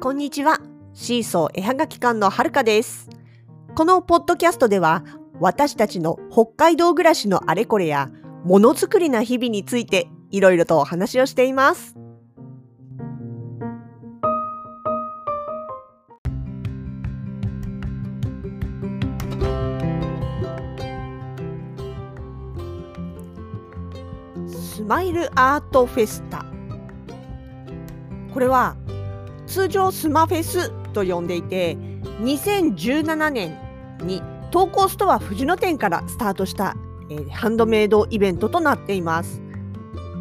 [0.00, 0.60] こんにちは。
[0.94, 3.10] シーソー絵はがき館のはるかです。
[3.74, 5.04] このポッドキャストでは、
[5.40, 8.08] 私たちの北海道暮らしのあれこれや、
[8.42, 11.96] ものづくりな日々について、いろいろとお話をしています。
[24.48, 26.46] スマイルアートフェスタ。
[28.32, 28.76] これは
[29.50, 31.76] 通常スマフェスと呼んでいて
[32.22, 33.58] 2017年
[34.00, 36.76] に投稿ストア藤野店からスタートした、
[37.10, 39.42] えーハンドメイドイベントとなっています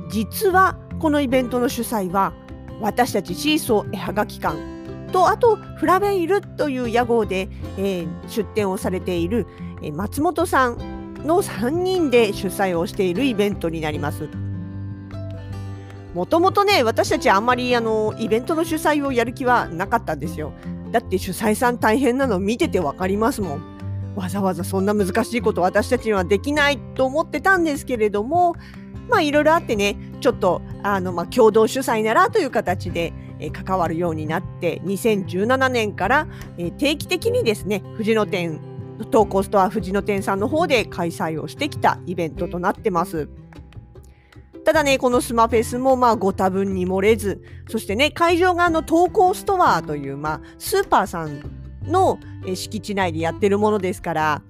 [0.09, 2.33] 実はこのイベントの主催は
[2.81, 4.57] 私たちシーソー絵はがき館
[5.11, 9.45] とあとフラベイルという屋号で、えー出店をされている、
[9.83, 14.48] えー松本さんの3人で主催をしているイベントになります。
[16.13, 20.53] もともとね、私たちあんまりあのイベントの主催をやる気はなかったんですよ。
[20.91, 23.79] だって主催さん大変なの見ててわかりますもん。
[24.15, 28.55] わざわざそんな難しいこと私たちにはできないと思ってたんですけれども、
[29.07, 38.59] まあいろいろあってね、ちょっとあのまあ共同主催ならという形で、え関わるようになって、2017年から、え定期的にですね、藤野店、
[39.11, 43.29] 投稿ストア藤野店さんの方で開催をしてきたイベントとなってます。
[44.65, 51.41] ただね、このスマフェスもまあご多分に漏れず、そしてね、会場側の投稿ストアという、まあ、スーパーさん
[51.83, 52.19] の
[52.53, 54.41] 敷地内でやってるものですから、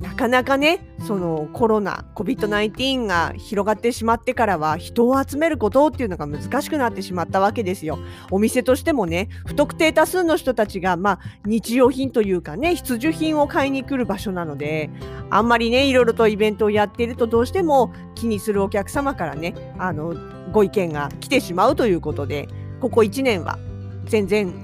[0.00, 7.98] なかなかね、そのコロナ、COVID-19 が広がってしまってからは人を集めることっていうのが難しくなってしまったわけですよ。
[8.30, 14.90] お店としてもね、不特定多数の人たちが、まあ、日用品というかね、必需品を買いに来る場所なので、
[15.28, 20.14] あんまりね、いろいろとイベントをやっているとどうしても気にするお客様からね、あの、
[20.52, 22.48] ご意見が来てしまうということで、
[22.80, 23.58] ここ1年は
[24.06, 24.54] 全然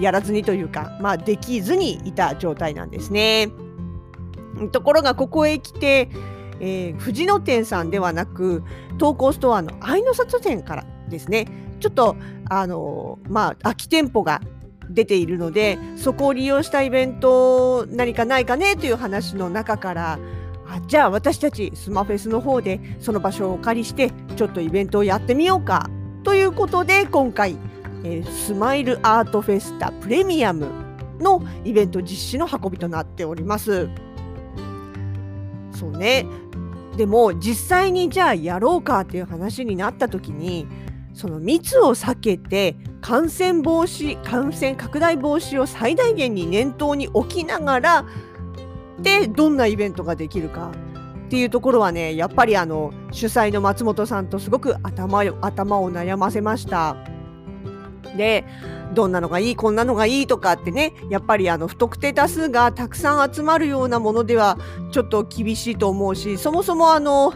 [0.00, 3.48] やらずにというか、まあ、できずにいた状態なんですね。
[4.72, 6.08] ところがここへ来て、
[6.60, 8.62] えー藤野店さんではなく
[8.98, 11.46] 投稿ストアの愛の里店からですね
[11.80, 12.16] ちょっと
[12.48, 14.40] あのまあ空き店舗が
[14.88, 20.18] 出ているのでそこを利用したイベント何かないかねという話の中から
[20.68, 25.88] あじゃあ私たちスマフェスの方でその場所をお借りしてちょっとイベントをやってみようか
[26.24, 27.56] ということで今回、
[28.04, 30.68] えースマイルアートフェスタプレミアム
[31.20, 33.88] のイベント実施の運びとなっております。
[35.76, 36.26] そうね
[36.96, 40.66] でも実際にじゃあやろうかっていう話になった時に
[41.12, 48.06] その密を避けて感染防止感染拡大防止を最大限に念頭に置きながら
[49.00, 50.72] でどんなイベントができるか
[51.26, 56.96] っていうところはねやっぱりあの主催の松本さんとすごく頭頭を悩ませました。
[58.16, 58.44] で
[58.94, 64.58] どんなのがいいこんなのがいいとかってねやっぱりあの不特定多数がたくさん集まるようなものでは
[64.92, 67.34] ちょっと厳しいと思うしそもそもあの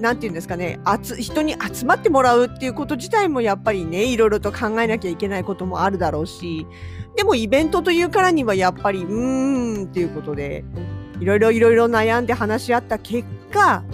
[0.00, 0.80] なんていうんですかね
[1.18, 6.66] 人に集まってもらうっていうこと自体もやっぱりねいろいろと考えなきゃいけないこともあるだろうし
[7.16, 10.64] でもイベントというからにはやっぱりうーんっていうことで
[11.20, 13.84] いろいろいろいろ悩んで話し合った結果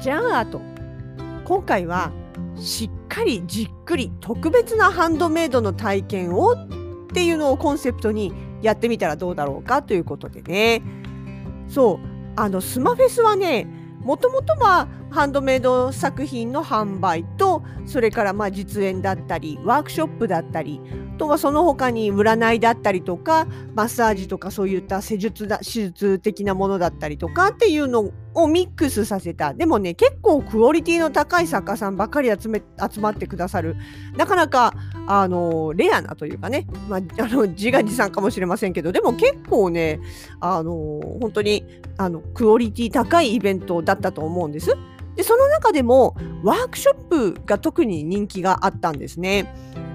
[0.00, 0.60] じゃあと
[1.44, 2.12] 今回は
[2.64, 6.56] しっかりじっくり特別なハンドメイドの体験をっ
[7.12, 8.32] ていうのをコンセプトに
[8.62, 10.82] やってみたらどうだろうかということでね。
[11.68, 12.14] そう。
[12.36, 13.66] あのスマフェスはね
[14.00, 20.80] もともとはハンドメイド作品の販売とそれからまあ実演だったりワークショップだったり
[21.14, 33.76] とはその他に占いだったりとかマッサージとかそういった施術だ手術的なものだったりとかっていうのをミックスさせたでもね結構クオリティの高い作家さんばっかり集め集まってくださる
[34.16, 34.74] なかなか
[35.06, 40.00] あのレアなというかね、まあ、 あの自画自賛かもしれませんけどでも結構ね
[40.40, 40.72] あの
[41.20, 41.64] 本当に
[41.96, 44.76] あのクオリティ高いイベントだったと思うんです。
[45.16, 46.94] でその中でもワークショッ
[47.34, 49.54] プが特に人気があったんですね。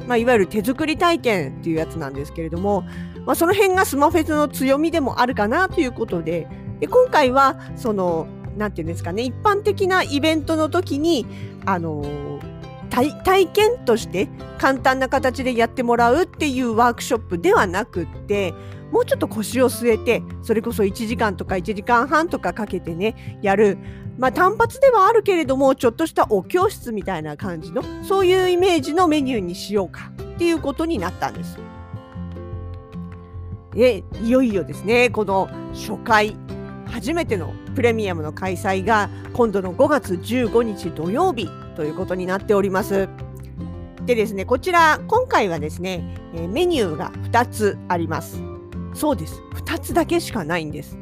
[0.10, 2.82] まあ、いわゆる手作り体験っていうやつなんですけれども、
[3.28, 6.48] まあ、その辺がスマフェスの強みでもあるかなということで
[6.80, 8.26] で今回はその
[8.58, 11.28] なんていうんですかね一般的なイベントの時に
[11.64, 12.40] あの
[12.90, 14.28] 体体験として
[14.58, 18.56] 簡単な形でやってもらうっていうワークショップではなくって
[18.92, 23.78] もうちょっと腰を据えてそれこそ1時間とか1時間半とかかけてねやる
[24.20, 31.58] まあ単発ではあるけれどもちょっとしたお教室みたいな感じのそういうイメージのメニューにしようかっていうことになったんです。
[33.74, 36.36] でいよいよですねこの初回
[36.88, 43.08] 初めてのプレミアムの開催が今度の5月15日土曜日ということになっております。
[44.06, 48.42] でですね、こちら、今回はですね、メニューが2つあります。
[48.94, 49.42] そうです。
[49.54, 50.98] 2つだけしかないんです。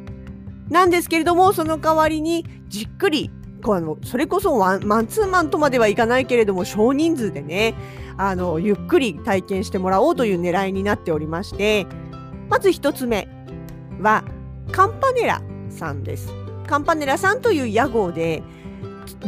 [0.70, 3.32] なんですけれども、その代わりにじっくり、
[3.64, 7.76] あのそれこそワンマンツーマンとまではいかないけれども、少人数でね、
[8.18, 11.88] あのゆっくり体験してもらおうという狙いになっておりまして、
[12.50, 13.28] まず1つ目
[14.02, 14.24] は、
[14.72, 16.34] カンパネラさんです。
[16.68, 18.44] カンパネラさんという屋号で、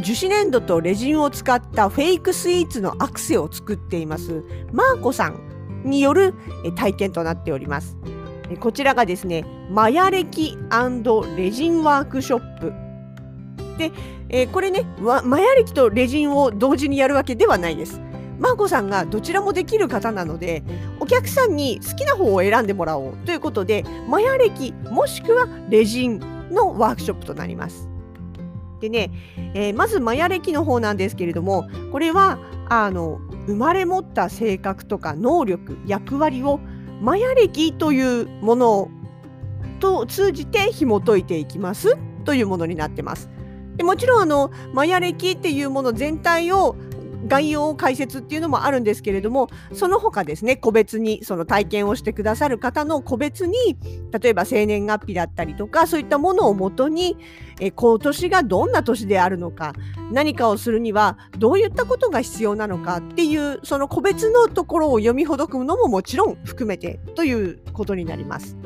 [0.00, 6.34] 樹脂粘土とレジンを使ったフェイクスイーツのアクセを作っていますマーコさんによる
[6.76, 7.96] 体験となっております。
[8.58, 10.58] こちらがですね、マヤ歴
[11.36, 12.72] レジンワークショップ。
[13.78, 13.92] で、
[14.28, 18.00] えー、これね、マヤ歴とレジンを同時にやるわけではないです。
[18.38, 20.62] マーコさんがどちらもできる方なので、
[20.98, 26.18] お客さんに好きな方を選んでもらおうということで、マヤ歴もしくはレジン
[26.50, 27.88] のワークショップとなります。
[28.80, 29.10] でね、
[29.54, 32.38] えー、まずマヤ歴の方なんですけれども、これは
[32.68, 36.60] あの生まれ持った性格とか能力、役割を
[37.00, 38.90] マヤ歴というもの
[39.80, 43.30] と通じて紐解いていきますというものになってます。
[43.76, 46.76] でもちろんあのマヤ歴っていうもの全体を
[47.26, 53.54] 概要解説っていうのもあるんですけれどもその他ですね個別にその体験をしてくださる方の個別に
[54.18, 57.16] 例えば生年月日だったりとかそういったものをもとに
[57.60, 59.74] え今年がどんな年であるのか
[60.12, 68.56] 何かをするにはどういったことが必要なのかっていうその個別のところを読みほどくのももちろん含めてということになります。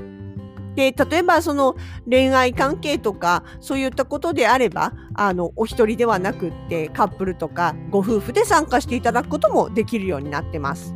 [0.74, 1.76] で例えばその
[2.08, 10.94] 恋愛関係とかそういったことであればあのお一人ではなくってカップルとかご夫婦で参加していただくこともできるようになってます。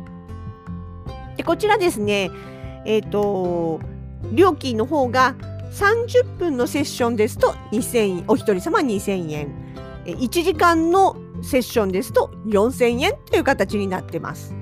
[1.37, 2.29] でこちらですね
[2.85, 3.79] えっ、ー、と
[4.33, 5.35] 料金の方が
[5.71, 9.69] 30分のセッションですと2000円お一人様2000円
[10.05, 14.58] 1時間のセッションですと4000円という形になってます。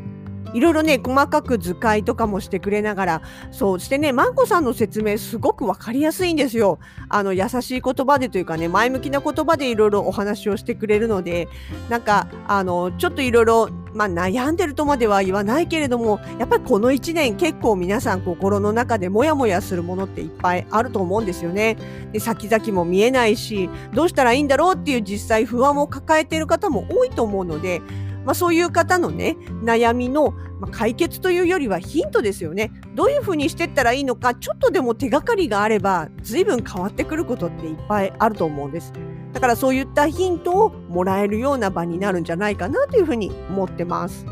[0.53, 3.21] いろいろね細かく図解とかもしてくれながら
[3.51, 6.79] そうしてねマンコさんの説明すごく分かりやすいんですよ
[7.09, 11.47] あの優しい言葉でというかね前向きな言葉でいろいろお話をしてくれるので
[11.89, 21.77] なんかあのちょっといろいろまあ、悩んでるとまでは言わないけれどもやっぱりこの1年結構皆さん心の中でモヤモヤするものっていっぱいあると思うんですよね。
[22.11, 27.81] で先々も見えないしどうしたらいいんだろうっていう実際不安を抱えている方も多いと思うので
[28.27, 30.33] まあ、そういう方のね悩みの
[30.71, 32.73] 解決というよりはヒントですよね。
[32.93, 38.91] どういうふうにしてったらいいのかちょっとでも手がかりがあれば随分変わってくることっていっぱいあると思うんです。
[39.31, 44.25] だからそういったヒントをもらえるような場になるんじゃないかなというふうに思ってます。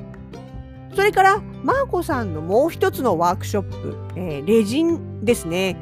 [0.94, 5.77] それからマーコさんのもう一つのワークショップ、えー、レジンですね。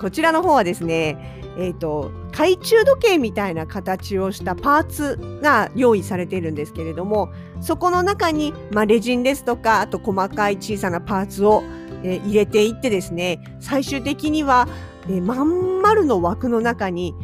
[0.00, 11.62] こちらの方はですねえーと、懐中時計みたいな形をしたパーツが用意されているんですけれどもそこの中に、まあ、レジンですとかあと細かい小さなパーツを、
[12.02, 14.66] えー、入れていってですね最終的には、
[15.04, 17.14] えー、まん丸の枠の中に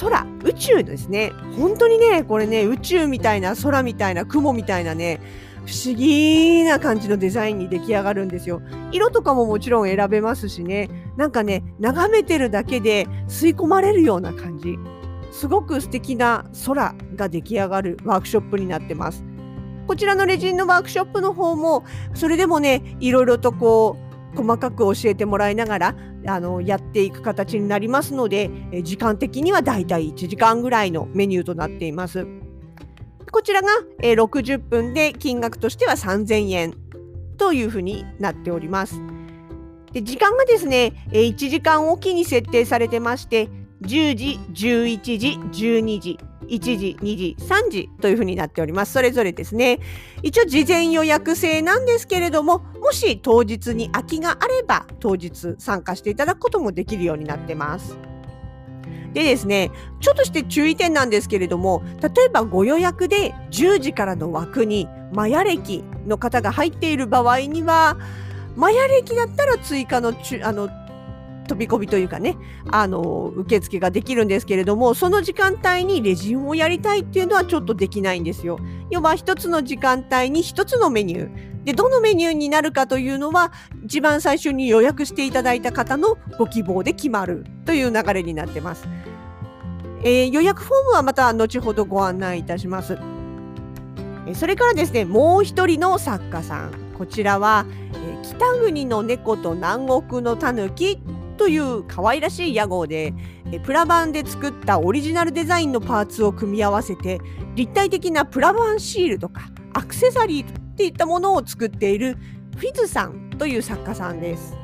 [0.00, 5.20] 空宇宙ですね本当にねこれね宇宙みたいな空みたいな雲みたいなね
[5.66, 8.60] 不思議な感じのデザインに出来上がるんですよ。
[8.92, 14.78] 色とかももちろん選べますしね、なんかね、眺めてるだけで吸い込まれるような感じ。
[15.30, 19.24] すごく素敵な空が出来上がるワークショップになってます。
[19.86, 24.04] こちらのレジンのワークショップの方も、それでもね、いろいろとこう、
[24.36, 28.50] 細かく教えてもらいながらあのやっていく形になりますので、
[28.82, 32.26] 時間的にはだいたい1時間ぐらいのメニューとなっています。
[33.30, 33.68] こちらが、
[34.00, 36.74] え、60分で金額としては3000円
[37.36, 39.13] というふうになっております。
[39.94, 43.48] で時間がですね、え、1時間おきに設定されてまして、
[43.82, 48.92] 10時、11時、12時、1時、2時、3時というふうになっております。
[48.92, 49.78] それぞれですね。
[50.24, 57.96] 一応事前予約制なんですけれども、もし当日に空きがあれば、当日参加していただくこともできるようになってます。
[59.12, 59.70] でですね、
[60.00, 67.96] ちょっとして注意点なんですけれども、例えばご予約で10時からの枠にマヤ歴の方が入っている場合には、
[68.56, 70.68] マヤ歴だったら追加のちあの
[71.46, 72.36] 飛び込みというかね、
[72.70, 78.58] あの、受付ができるんですけれども、その時間帯にレジンをやりたいっていうのはちょっとできないんですよ。
[78.90, 81.64] 要は一つの時間帯に一つのメニュー。
[81.64, 83.52] で、どのメニューになるかというのは、
[83.84, 88.86] 一番最初に予約していただいた方のご希望で決まるという流れになってます。
[90.02, 92.98] えー、予約フォームはまた後ほどご案内いたします。
[94.34, 96.83] それからですね、もう一人の作家さん。
[96.94, 100.98] こちらは、えー、北国の猫と南国のタヌキ
[101.36, 103.12] という可愛らしい屋号で、
[103.52, 107.20] えプラ板で作ったオリジナルデザインのパーツを組み合わせて
[107.54, 112.16] 立体的なプラ板シールとかアクセサリーっていったものを作っている
[112.56, 114.56] フィズさんという作家さんです。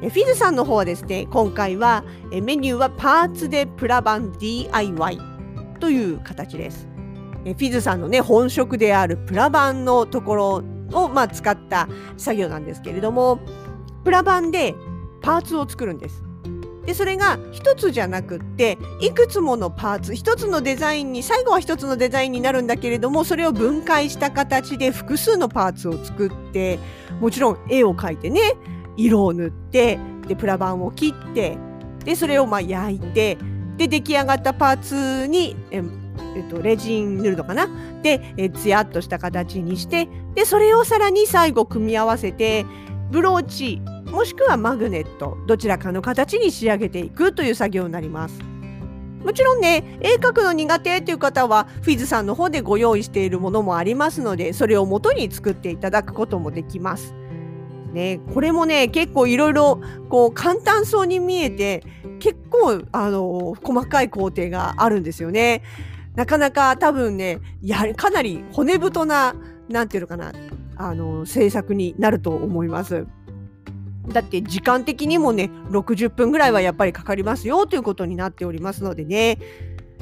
[0.00, 5.18] フィズさんの方はですね今回はメニューはパーツでプラ版 DIY
[5.78, 6.88] という形です。
[7.44, 13.40] フィズさんのね本職であるプラ版のところを、まあ、使った作業なんですけれども
[14.04, 14.74] プラ版で
[15.20, 16.22] パーツを作るんです。
[16.86, 26.78] でそれが一つじゃなくっていくつものパーツ一つのデザインに最後は一つのデザインになるんだけれどもそれを分解した形で複数のパーツを作って
[27.20, 28.40] もちろん絵を描いてね
[28.96, 31.58] 色を塗ってでプラ板を切って
[32.04, 33.36] でそれをま焼いて
[33.76, 35.54] で出来上がったパーツに
[36.36, 37.68] えっと、レジン塗るのかな？
[38.02, 42.64] でえツヤっとした形にしてでそれをさらに最後組み合わせて
[43.10, 48.40] ブローチもしくはマグネットどちらかの形に仕上げていくという作業になります。
[49.22, 57.14] もちろんね絵描くの苦手っていう方はフィズさんの方でご用意しているものもありますのでそれを元に作っていただくこともできます。
[57.92, 61.82] ね、これもね結構いろいろこう簡単そうに見えて
[62.20, 65.62] 結構あの細かい工程があるんですよね。
[66.14, 69.34] なかなか多分ねやかなり骨太な
[69.68, 70.32] なんていうのかな
[70.76, 73.06] あの制作になると思います。
[74.08, 79.38] だって時間的にもね60分ぐらいはやっぱりかかりますよということになっておりますのでね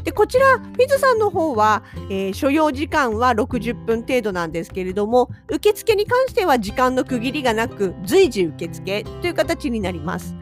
[0.04, 10.34] でこちらフィズさんの方は、えー、所要時間は60分程度なんですけれども受付に関しては時間の区切りがなく随時受付という形になります。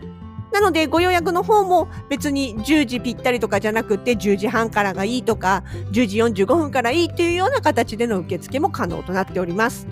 [0.56, 9.86] なのでご予約の方も別に10時ぴったりとかじゃなくて10時半からがいいとか10時45分からいいというような形での受付も可能となっております。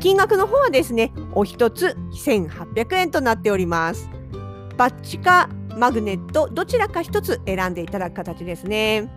[0.00, 4.08] 金額の方はですねお一つ1800円となっております。
[4.78, 9.10] バッチかマグネットどちらか1つ選んでいただく形ですね。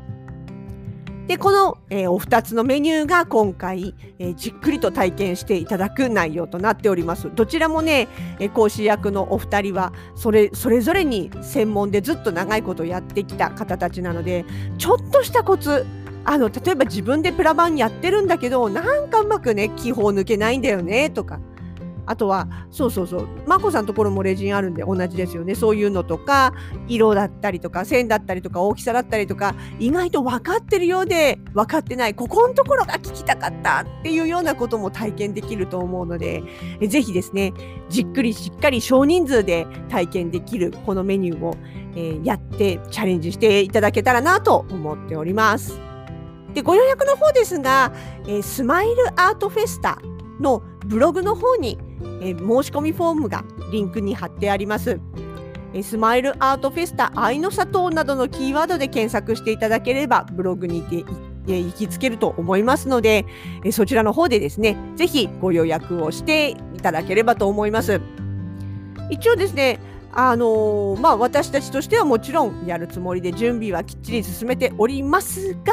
[1.27, 7.31] でこの、えー、お二つのメニューが今回、えー、じっくりと体験していただく内容となっております。
[7.33, 8.07] どちらもね、
[8.39, 14.45] えー、講師役のお二人はそれそれぞれに専門でずっと長いことやってきた方たちなので
[14.77, 15.85] ちょっとしたコツ
[16.23, 21.39] あの例えば自分でプラバンやってるんだけどなんかうまくね気泡抜けないんだよねとか
[22.05, 26.53] あとはそうそうそう眞子さんのところもレジンあるんで同じですよねそういうのとか
[26.88, 36.43] 色だったりとか線だったりとか大きさだったりとか意外と分かってるようで分かってないここのところが聞きたかったっていうようなことも体験できると思うので
[36.88, 37.53] ぜひですね
[37.89, 41.55] じっくりしっかり少人数で体験できるこのメニューを、
[41.96, 45.79] えー、やってチャレンジしていただけたらなと思っております。
[46.53, 47.93] でご予約の方ですが、
[48.25, 50.00] えー、スマイルアートフェスタ
[50.39, 51.79] のブログの方に
[52.21, 54.99] え申し込みフォームがリンクに貼ってあります。
[55.81, 63.25] スマイルアートフェスタ愛の里などのキーワードで検索していただければブログに行きつけると思いますので
[63.71, 68.01] そちらの方でですねぜひご予約をしていただければと思います。
[69.09, 69.79] 一応ですね
[70.13, 75.71] あのー、まあ私たちとしてはもちろんやるつもりで準備はきっちり進めておりますが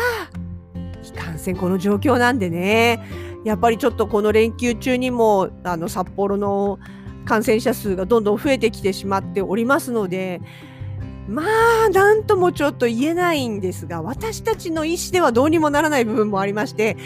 [1.08, 3.02] いかんせんこの状況なんでね。
[3.44, 6.78] やっぱりちょっとこの連休中にもあの札幌の
[7.24, 10.40] 感染者数がどんどん増えてきてしまっておりますので
[11.28, 11.42] ま
[11.86, 16.96] あなんともちょっと言えないんですが私たちの意思ではどうにもならない部分もありまして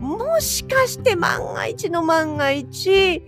[0.00, 3.22] もしかして万が一の万が一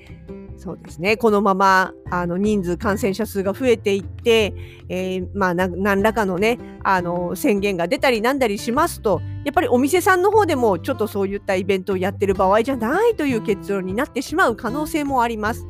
[0.58, 1.16] そうですね。
[1.16, 4.52] このまま、あの、人数、感染者数が増えていって、
[4.88, 15.64] えー、まあ、何らかのね、あの、宣言が出たりなんだりしますと、やっぱりお店さんの方でも、ちょっとそういったイベントをやってる場合じゃないという結論になってしまう可能性もあります。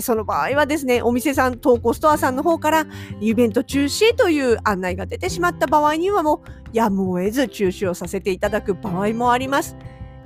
[0.00, 2.86] その場合はですね、お店さん、投稿ストアさんの方から、
[3.20, 9.76] イベント中止という案内が出てしまった場合にはもう、やむを得ず中止をさせていただく場合もあります。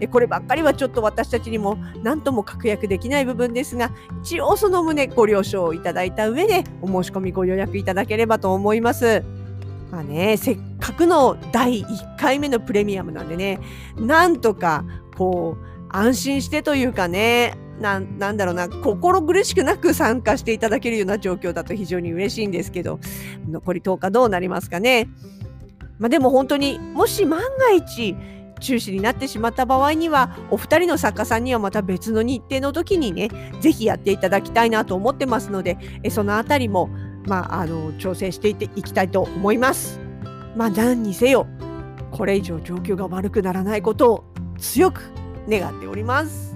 [0.03, 3.93] えこればっかりはちょっと私たちにも何とも確約できない部分ですが
[4.23, 9.23] 一応その旨ご了承いただいた上でお申し込みご予約いただければと思います。
[9.93, 13.61] まあね、せっかくの第1回目のプレミアムなんでね
[13.97, 14.85] なんとか
[15.19, 22.99] こう安心してというかねななんだろうな心苦しくなく参加していただけるような状況だと非常に嬉しいんですけど
[23.49, 25.09] 残り10日どうなりますかね。
[25.99, 28.17] まあ、でも本当にもし万が一
[28.63, 33.29] 中止になってしまった場合にはお二人の作家さんにはまた別の日程の時にね
[33.61, 36.89] 是非やっていただきたいなと思ってますのでえそのあたりも、
[37.27, 40.01] まあ、あの調整していっていきたいと思います。
[40.57, 41.47] まあ、何にせよ
[42.11, 44.25] これ以上状況が悪くならないことを
[44.59, 45.11] 強く
[45.49, 46.52] 願っております。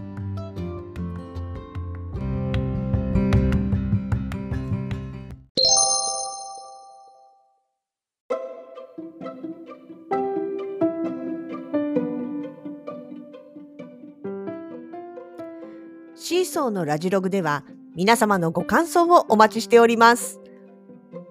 [16.29, 17.63] シーソーのラジログでは
[17.95, 20.41] 皆様のご感想をお待ちしております。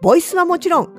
[0.02, 0.90] ボイスはもちろん、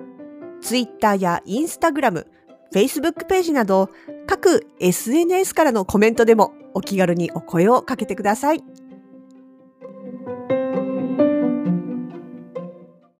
[0.60, 2.26] Twitter や Instagram、
[2.74, 3.88] Facebook ページなど
[4.26, 8.62] 各 SNS からのコメントでもお気軽にお声をかけてください。